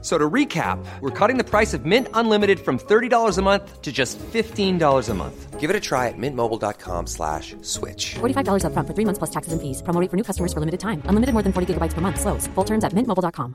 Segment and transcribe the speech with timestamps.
[0.00, 3.90] So to recap, we're cutting the price of Mint Unlimited from $30 a month to
[3.90, 5.58] just $15 a month.
[5.58, 8.14] Give it a try at mintmobile.com slash switch.
[8.20, 9.82] $45 up front for three months plus taxes and fees.
[9.82, 11.02] Promo rate for new customers for limited time.
[11.06, 12.20] Unlimited more than 40 gigabytes per month.
[12.20, 12.46] Slows.
[12.54, 13.54] Full terms at mintmobile.com.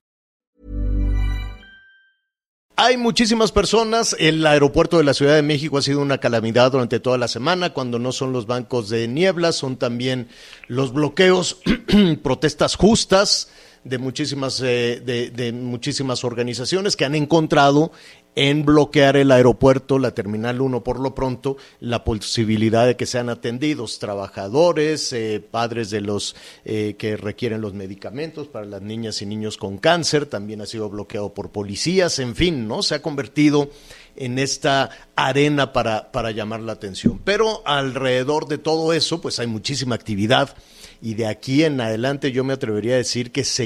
[2.75, 4.15] Hay muchísimas personas.
[4.19, 7.69] El aeropuerto de la Ciudad de México ha sido una calamidad durante toda la semana.
[7.71, 10.27] Cuando no son los bancos de niebla, son también
[10.67, 11.61] los bloqueos,
[12.23, 13.49] protestas justas
[13.83, 17.91] de muchísimas, eh, de, muchísimas organizaciones que han encontrado
[18.35, 23.29] en bloquear el aeropuerto, la Terminal 1 por lo pronto, la posibilidad de que sean
[23.29, 29.27] atendidos trabajadores, eh, padres de los eh, que requieren los medicamentos para las niñas y
[29.27, 32.81] niños con cáncer, también ha sido bloqueado por policías, en fin, ¿no?
[32.81, 33.69] Se ha convertido
[34.15, 37.19] en esta arena para, para llamar la atención.
[37.23, 40.55] Pero alrededor de todo eso, pues hay muchísima actividad
[41.03, 43.65] y de aquí en adelante yo me atrevería a decir que se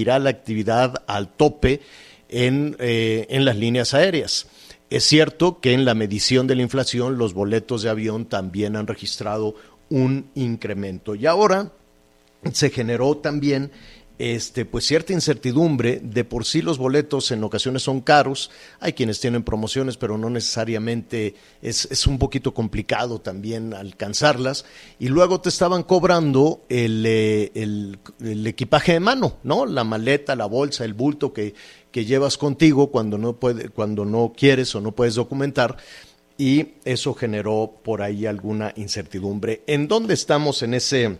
[0.00, 1.80] Irá la actividad al tope
[2.28, 4.46] en, eh, en las líneas aéreas.
[4.90, 8.86] Es cierto que en la medición de la inflación los boletos de avión también han
[8.86, 9.54] registrado
[9.88, 11.14] un incremento.
[11.14, 11.72] Y ahora
[12.52, 13.70] se generó también
[14.18, 16.00] este, pues cierta incertidumbre.
[16.02, 18.50] De por sí los boletos en ocasiones son caros.
[18.80, 24.64] Hay quienes tienen promociones, pero no necesariamente es, es un poquito complicado también alcanzarlas.
[24.98, 29.66] Y luego te estaban cobrando el, eh, el, el equipaje de mano, ¿no?
[29.66, 31.54] La maleta, la bolsa, el bulto que,
[31.90, 35.76] que llevas contigo cuando no, puede, cuando no quieres o no puedes documentar.
[36.36, 39.62] Y eso generó por ahí alguna incertidumbre.
[39.68, 41.18] ¿En dónde estamos en ese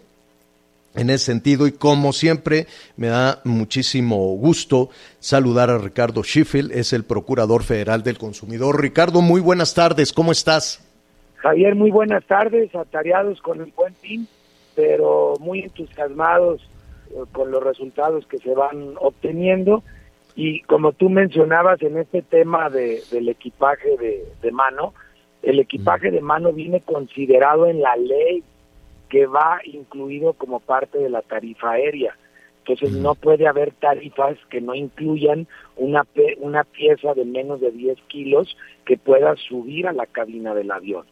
[0.95, 2.67] en ese sentido y como siempre
[2.97, 8.81] me da muchísimo gusto saludar a Ricardo Schiffel, es el Procurador Federal del Consumidor.
[8.81, 10.81] Ricardo, muy buenas tardes, ¿cómo estás?
[11.37, 14.27] Javier, muy buenas tardes, atareados con el buen fin,
[14.75, 16.63] pero muy entusiasmados
[17.11, 19.83] eh, con los resultados que se van obteniendo
[20.37, 24.95] y como tú mencionabas en este tema de, del equipaje de, de mano,
[25.43, 28.43] el equipaje de mano viene considerado en la ley
[29.09, 32.17] que va incluido como parte de la tarifa aérea.
[32.67, 36.07] Entonces no puede haber tarifas que no incluyan una,
[36.39, 38.57] una pieza de menos de 10 kilos
[38.87, 41.05] que pueda subir a la cabina del avión.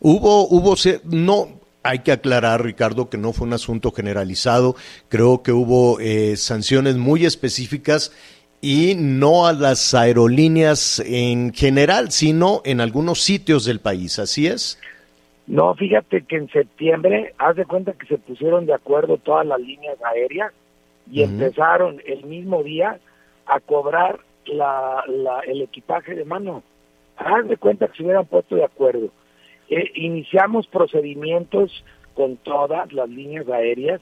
[0.00, 1.48] Hubo, hubo, no,
[1.82, 4.76] hay que aclarar, Ricardo, que no fue un asunto generalizado.
[5.08, 8.12] Creo que hubo eh, sanciones muy específicas
[8.62, 14.18] y no a las aerolíneas en general, sino en algunos sitios del país.
[14.18, 14.78] ¿Así es?
[15.46, 19.60] No, fíjate que en septiembre, haz de cuenta que se pusieron de acuerdo todas las
[19.60, 20.52] líneas aéreas
[21.10, 22.98] y empezaron el mismo día
[23.46, 26.62] a cobrar la, la, el equipaje de mano.
[27.16, 29.10] Haz de cuenta que se hubieran puesto de acuerdo.
[29.68, 31.84] Eh, iniciamos procedimientos
[32.14, 34.00] con todas las líneas aéreas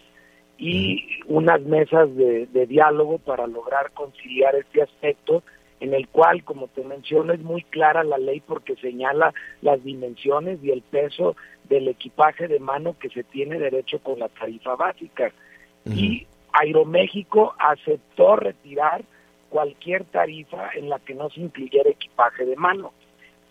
[0.58, 5.42] y unas mesas de, de diálogo para lograr conciliar este aspecto
[5.82, 10.62] en el cual, como te menciono, es muy clara la ley porque señala las dimensiones
[10.62, 11.34] y el peso
[11.68, 15.32] del equipaje de mano que se tiene derecho con la tarifa básica.
[15.84, 19.02] Y Aeroméxico aceptó retirar
[19.48, 22.92] cualquier tarifa en la que no se incluyera equipaje de mano.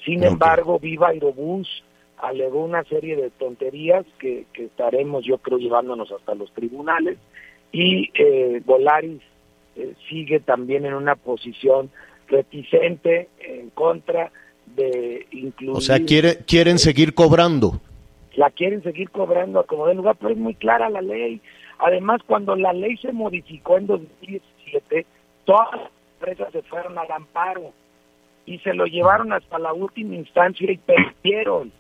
[0.06, 1.84] Sin embargo, Viva Aerobús
[2.18, 7.18] alegó una serie de tonterías que, que, estaremos, yo creo, llevándonos hasta los tribunales
[7.74, 9.22] y eh, Volaris
[9.76, 11.92] eh, sigue también en una posición
[12.32, 14.32] reticente en contra
[14.76, 15.78] de incluir...
[15.78, 17.80] O sea, quiere, quieren seguir cobrando.
[18.36, 21.42] La quieren seguir cobrando a como de lugar, pero es muy clara la ley.
[21.80, 25.06] Además, cuando la ley se modificó en 2017,
[25.46, 27.74] todas las empresas se fueron al amparo
[28.46, 31.72] y se lo llevaron hasta la última instancia y perdieron.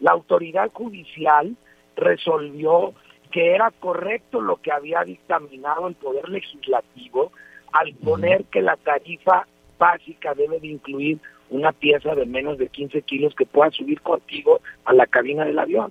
[0.00, 1.56] La autoridad judicial
[1.96, 2.94] resolvió
[3.30, 7.32] que era correcto lo que había dictaminado el Poder Legislativo
[7.72, 9.46] al poner que la tarifa
[9.82, 11.18] básica debe de incluir
[11.50, 15.58] una pieza de menos de 15 kilos que pueda subir contigo a la cabina del
[15.58, 15.90] avión.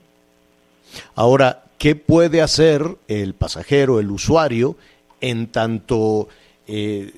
[1.14, 4.78] Ahora, ¿qué puede hacer el pasajero, el usuario,
[5.20, 6.30] en tanto
[6.68, 7.12] eh,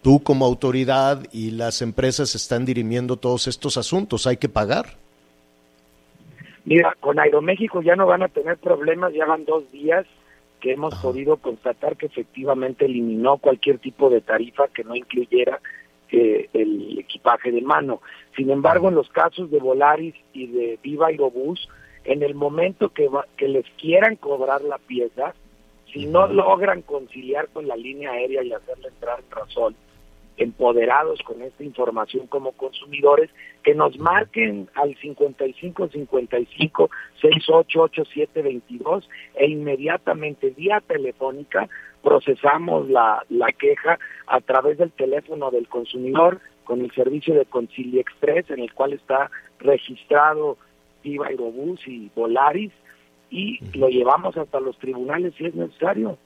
[0.00, 4.26] tú como autoridad y las empresas están dirimiendo todos estos asuntos?
[4.26, 4.96] ¿Hay que pagar?
[6.64, 10.06] Mira, con Aeroméxico ya no van a tener problemas, ya van dos días
[10.60, 15.60] que hemos podido constatar que efectivamente eliminó cualquier tipo de tarifa que no incluyera
[16.12, 18.00] eh, el equipaje de mano.
[18.36, 21.68] Sin embargo, en los casos de Volaris y de Viva Aerobús,
[22.04, 25.34] en el momento que, que les quieran cobrar la pieza,
[25.92, 29.76] si no logran conciliar con la línea aérea y hacerle entrar en razón,
[30.36, 33.30] empoderados con esta información como consumidores,
[33.62, 36.90] que nos marquen al 55 55
[37.20, 41.68] 6887 22 e inmediatamente vía telefónica
[42.02, 48.00] procesamos la, la queja a través del teléfono del consumidor con el servicio de Concilia
[48.00, 50.56] Express en el cual está registrado
[51.02, 52.72] Viva Aerobús y Volaris
[53.30, 56.18] y lo llevamos hasta los tribunales si es necesario.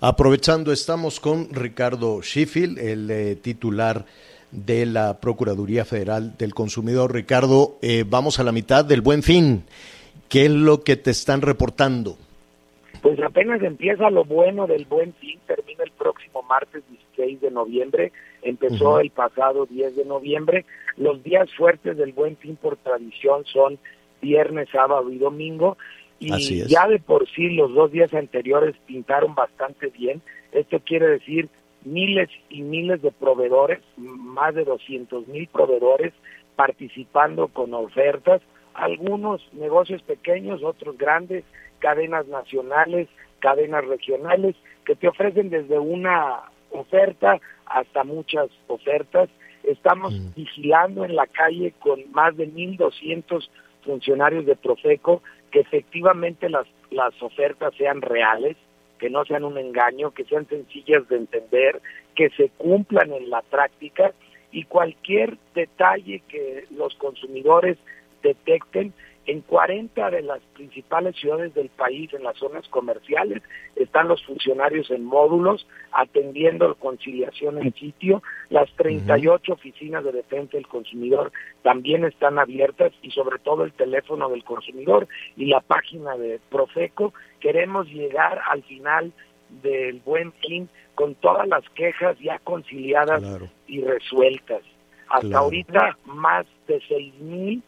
[0.00, 4.04] Aprovechando, estamos con Ricardo Sheffield, el eh, titular
[4.50, 7.12] de la Procuraduría Federal del Consumidor.
[7.12, 9.64] Ricardo, eh, vamos a la mitad del buen fin.
[10.28, 12.18] ¿Qué es lo que te están reportando?
[13.04, 18.12] Pues apenas empieza lo bueno del buen fin, termina el próximo martes 16 de noviembre,
[18.40, 20.64] empezó el pasado 10 de noviembre.
[20.96, 23.78] Los días fuertes del buen fin por tradición son
[24.22, 25.76] viernes, sábado y domingo
[26.18, 30.22] y ya de por sí los dos días anteriores pintaron bastante bien.
[30.52, 31.50] Esto quiere decir
[31.84, 36.14] miles y miles de proveedores, más de 200 mil proveedores
[36.56, 38.40] participando con ofertas,
[38.74, 41.44] algunos negocios pequeños, otros grandes,
[41.78, 43.08] cadenas nacionales,
[43.40, 49.28] cadenas regionales, que te ofrecen desde una oferta hasta muchas ofertas.
[49.62, 50.34] Estamos mm.
[50.34, 53.48] vigilando en la calle con más de 1.200
[53.84, 58.56] funcionarios de Profeco que efectivamente las, las ofertas sean reales,
[58.98, 61.80] que no sean un engaño, que sean sencillas de entender,
[62.16, 64.12] que se cumplan en la práctica
[64.50, 67.78] y cualquier detalle que los consumidores
[68.24, 68.92] detecten
[69.26, 73.42] en 40 de las principales ciudades del país, en las zonas comerciales,
[73.76, 78.22] están los funcionarios en módulos atendiendo conciliación en sitio.
[78.50, 81.32] Las 38 oficinas de defensa del consumidor
[81.62, 87.14] también están abiertas y sobre todo el teléfono del consumidor y la página de Profeco.
[87.40, 89.12] Queremos llegar al final
[89.62, 93.22] del buen fin con todas las quejas ya conciliadas
[93.66, 94.62] y resueltas.
[95.08, 97.62] Hasta ahorita más de seis mil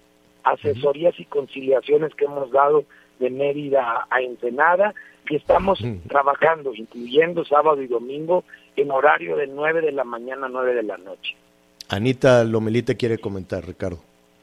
[0.46, 2.84] asesorías y conciliaciones que hemos dado
[3.19, 4.94] de Mérida a Ensenada
[5.28, 8.44] y estamos trabajando, incluyendo sábado y domingo,
[8.76, 11.34] en horario de 9 de la mañana a 9 de la noche.
[11.88, 13.98] Anita Lomelite quiere comentar, Ricardo.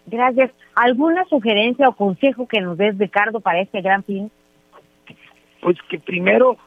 [0.06, 0.52] Gracias.
[0.76, 4.30] ¿Alguna sugerencia o consejo que nos des, Ricardo, para este gran fin?
[5.62, 6.58] Pues que primero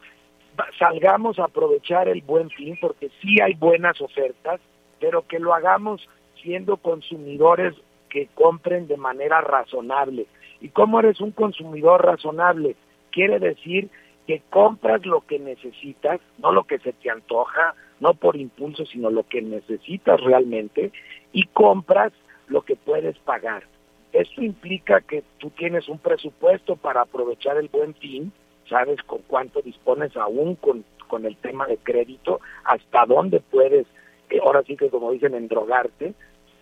[0.78, 4.60] salgamos a aprovechar el buen fin, porque sí hay buenas ofertas,
[4.98, 6.08] pero que lo hagamos
[6.42, 7.74] siendo consumidores
[8.08, 10.26] que compren de manera razonable.
[10.60, 12.76] ¿Y cómo eres un consumidor razonable?
[13.10, 13.90] Quiere decir
[14.26, 19.10] que compras lo que necesitas, no lo que se te antoja, no por impulso, sino
[19.10, 20.92] lo que necesitas realmente,
[21.32, 22.12] y compras
[22.48, 23.64] lo que puedes pagar.
[24.12, 28.32] Esto implica que tú tienes un presupuesto para aprovechar el buen fin,
[28.68, 33.86] sabes con cuánto dispones aún con, con el tema de crédito, hasta dónde puedes,
[34.30, 36.14] eh, ahora sí que como dicen, endrogarte,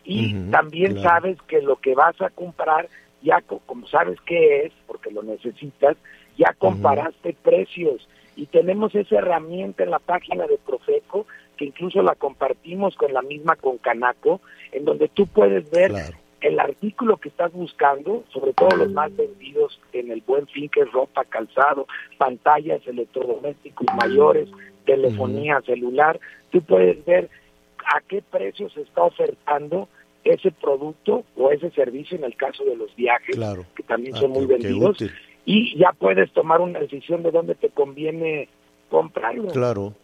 [0.05, 2.89] y también sabes que lo que vas a comprar,
[3.23, 5.97] ya como sabes qué es, porque lo necesitas,
[6.37, 8.07] ya comparaste precios.
[8.37, 13.23] Y tenemos esa herramienta en la página de Profeco que incluso la compartimos con la
[13.23, 14.41] misma con Canaco,
[14.73, 15.93] en donde tú puedes ver
[16.41, 20.81] el artículo que estás buscando, sobre todo los más vendidos en el buen fin, que
[20.81, 21.87] es ropa, calzado,
[22.19, 24.49] pantallas, electrodomésticos mayores,
[24.85, 26.21] telefonía celular,
[26.51, 27.31] tú puedes ver
[27.87, 29.89] a qué precio se está ofertando
[30.25, 33.37] ese producto o ese servicio en el caso de los viajes,
[33.77, 34.99] que también ah, son muy vendidos,
[35.45, 38.49] y ya puedes tomar una decisión de dónde te conviene
[38.89, 39.49] comprarlo.
[39.49, 39.95] Claro.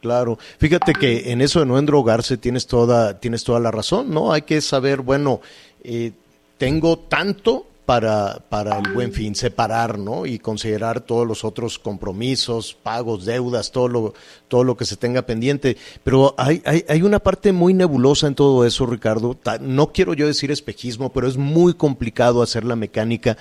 [0.00, 4.32] Claro, fíjate que en eso de no endrogarse tienes toda, tienes toda la razón, ¿no?
[4.32, 5.42] Hay que saber, bueno,
[5.84, 6.12] eh,
[6.56, 10.24] tengo tanto para, para el buen fin, separar, ¿no?
[10.24, 14.14] Y considerar todos los otros compromisos, pagos, deudas, todo lo,
[14.46, 15.76] todo lo que se tenga pendiente.
[16.04, 19.36] Pero hay, hay, hay una parte muy nebulosa en todo eso, Ricardo.
[19.60, 23.36] No quiero yo decir espejismo, pero es muy complicado hacer la mecánica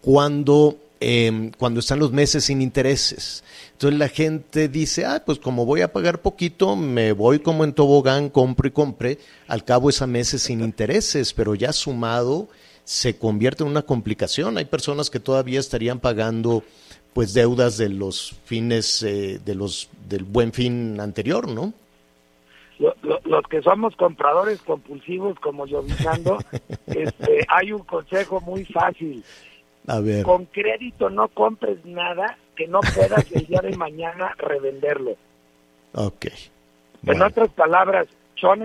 [0.00, 3.44] cuando em, cuando están los meses sin intereses.
[3.70, 7.72] Entonces la gente dice, ah, pues como voy a pagar poquito, me voy como en
[7.72, 9.18] tobogán, compro y compre.
[9.46, 12.48] Al cabo es a meses sin intereses, pero ya sumado
[12.84, 14.58] se convierte en una complicación.
[14.58, 16.62] Hay personas que todavía estarían pagando
[17.12, 21.72] pues deudas de los fines eh, de los del buen fin anterior, ¿no?
[23.24, 25.84] los que somos compradores compulsivos como yo
[26.86, 29.22] este, hay un consejo muy fácil.
[29.86, 30.24] A ver.
[30.24, 35.16] Con crédito no compres nada que no puedas el día de mañana revenderlo.
[35.94, 36.26] Ok.
[37.06, 38.06] En otras palabras,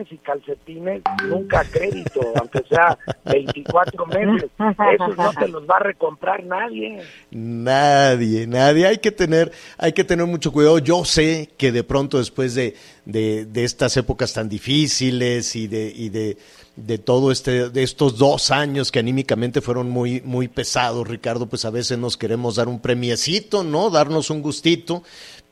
[0.10, 4.50] y calcetines nunca crédito, aunque sea 24 meses.
[4.94, 7.04] Esos no te los va a recomprar nadie.
[7.30, 8.88] Nadie, nadie.
[8.88, 10.80] Hay que tener, hay que tener mucho cuidado.
[10.80, 15.94] Yo sé que de pronto después de, de, de estas épocas tan difíciles y de,
[15.96, 16.38] y de,
[16.76, 21.66] de todo este, de estos dos años que anímicamente fueron muy, muy pesados, Ricardo, pues
[21.66, 23.90] a veces nos queremos dar un premiecito, ¿no?
[23.90, 25.04] Darnos un gustito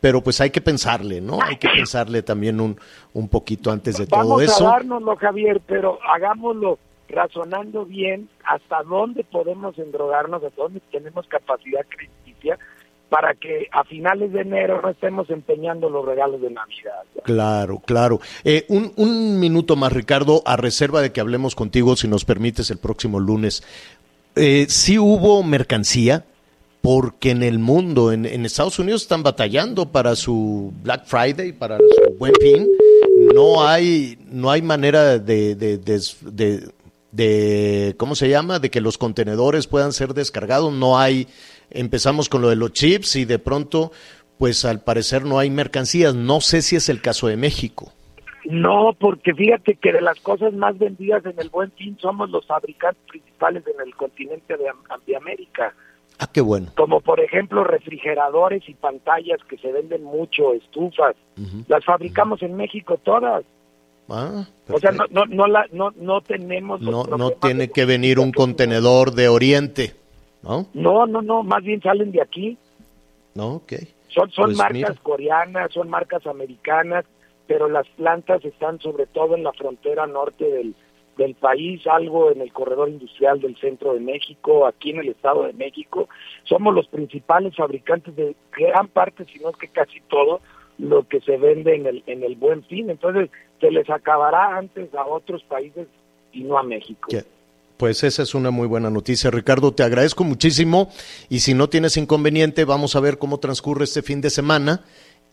[0.06, 1.40] pero pues hay que pensarle, ¿no?
[1.42, 2.80] Hay que pensarle también un,
[3.14, 4.54] un poquito antes de todo eso.
[4.60, 6.78] Vamos a dárnoslo, Javier, pero hagámoslo
[7.10, 12.60] razonando bien hasta dónde podemos endrogarnos, hasta dónde tenemos capacidad crediticia
[13.10, 17.02] para que a finales de enero no estemos empeñando los regalos de Navidad.
[17.24, 18.20] Claro, claro.
[18.44, 22.70] Eh, un, un minuto más, Ricardo, a reserva de que hablemos contigo, si nos permites,
[22.70, 23.64] el próximo lunes.
[24.36, 26.26] Eh, ¿Sí hubo mercancía?
[26.86, 32.14] Porque en el mundo, en, Estados Unidos están batallando para su Black Friday, para su
[32.20, 32.68] buen fin.
[33.34, 36.70] No hay, no hay manera de, de,
[37.12, 38.60] de, ¿cómo se llama?
[38.60, 40.72] De que los contenedores puedan ser descargados.
[40.72, 41.28] No hay,
[41.72, 43.92] empezamos con lo de los chips y de pronto,
[44.38, 46.14] pues al parecer no hay mercancías.
[46.14, 47.94] No sé si es el caso de México.
[48.44, 52.46] No, porque fíjate que de las cosas más vendidas en el buen fin somos los
[52.46, 54.66] fabricantes principales en el continente de,
[55.08, 55.74] de América.
[56.20, 56.68] Ah, qué bueno.
[56.78, 61.16] Como por ejemplo refrigeradores y pantallas que se venden mucho, estufas.
[61.68, 63.44] Las fabricamos en México todas.
[64.08, 66.80] Ah, o sea, no, no, no, la, no, no tenemos...
[66.80, 69.96] No, no tiene que venir un contenedor de Oriente,
[70.44, 70.68] ¿no?
[70.74, 72.58] No, no, no, más bien salen de aquí.
[73.34, 73.74] No, ok.
[74.10, 77.04] Son, son pues marcas coreanas, son marcas americanas,
[77.48, 80.76] pero las plantas están sobre todo en la frontera norte del,
[81.18, 85.44] del país, algo en el corredor industrial del centro de México, aquí en el Estado
[85.44, 86.10] de México.
[86.44, 90.42] Somos los principales fabricantes de gran parte, si no es que casi todo,
[90.78, 92.90] lo que se vende en el, en el buen fin.
[92.90, 93.30] Entonces,
[93.62, 95.88] se les acabará antes a otros países
[96.34, 97.10] y no a México.
[97.78, 99.74] Pues esa es una muy buena noticia, Ricardo.
[99.74, 100.90] Te agradezco muchísimo
[101.28, 104.86] y si no tienes inconveniente, vamos a ver cómo transcurre este fin de semana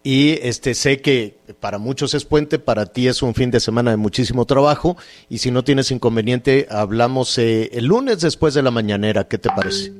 [0.02, 3.90] y este sé que para muchos es puente, para ti es un fin de semana
[3.92, 4.96] de muchísimo trabajo
[5.28, 9.48] y si no tienes inconveniente hablamos eh, el lunes después de la mañanera, ¿qué te
[9.48, 9.92] parece?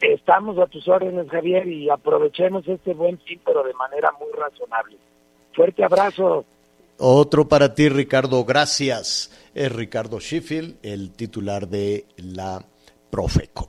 [0.00, 4.96] Estamos a tus órdenes, Javier, y aprovechemos este buen fin, pero de manera muy razonable.
[5.54, 6.44] Fuerte abrazo.
[6.98, 9.30] Otro para ti, Ricardo, gracias.
[9.54, 12.64] Es Ricardo Sheffield, el titular de la
[13.10, 13.68] Profeco.